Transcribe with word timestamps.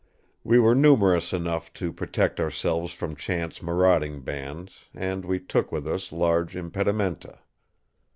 We 0.43 0.57
were 0.57 0.73
numerous 0.73 1.31
enough 1.31 1.71
to 1.73 1.93
protect 1.93 2.39
ourselves 2.39 2.91
from 2.91 3.15
chance 3.15 3.61
marauding 3.61 4.21
bands, 4.21 4.85
and 4.95 5.23
we 5.23 5.39
took 5.39 5.71
with 5.71 5.87
us 5.87 6.11
large 6.11 6.55
impedimenta. 6.55 7.37